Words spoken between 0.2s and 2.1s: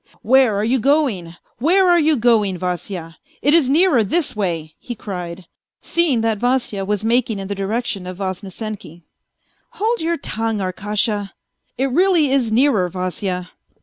"Where are you going, where are